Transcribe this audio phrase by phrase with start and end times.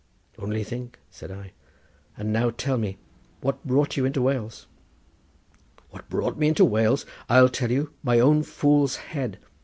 [0.39, 1.53] "Only think," said I.
[2.17, 2.97] "And now tell me,
[3.41, 4.65] what brought you into Wales?"
[5.91, 7.05] "What brought me into Wales?
[7.29, 9.37] I'll tell you; my own fool's head.